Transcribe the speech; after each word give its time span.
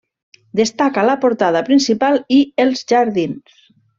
Destaca 0.59 1.03
la 1.09 1.15
portada 1.25 1.61
principal 1.69 2.19
i 2.39 2.41
els 2.65 2.83
jardins. 2.95 3.63